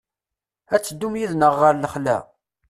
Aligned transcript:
Ad 0.73 0.81
teddum 0.81 1.13
yid-neɣ 1.19 1.53
ɣer 1.61 1.73
lexla? 1.75 2.17